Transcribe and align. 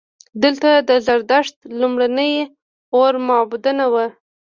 دلته 0.43 0.69
د 0.89 0.89
زردشت 1.07 1.55
لومړني 1.81 2.33
اور 2.95 3.13
معبدونه 3.27 3.83
وو 3.93 4.05